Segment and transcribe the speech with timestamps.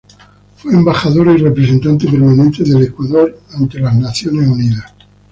[0.57, 4.91] Fue Embajador y Representante Permanente del Ecuador ante Naciones Unidas.